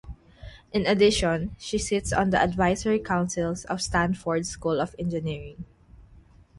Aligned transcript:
In 0.71 0.87
addition, 0.87 1.55
she 1.59 1.77
sits 1.77 2.11
on 2.11 2.31
the 2.31 2.41
advisory 2.41 2.97
councils 2.97 3.65
of 3.65 3.83
Stanford's 3.83 4.49
School 4.49 4.81
of 4.81 4.95
Engineering. 4.97 5.65